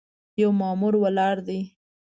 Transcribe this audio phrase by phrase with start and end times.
[0.41, 1.61] یو مامور ولاړ دی.